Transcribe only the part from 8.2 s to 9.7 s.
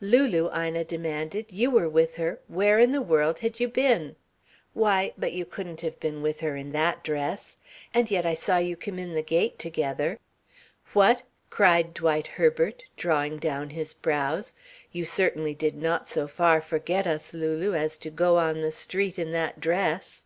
I saw you come in the gate